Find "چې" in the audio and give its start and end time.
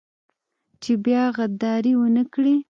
0.81-0.91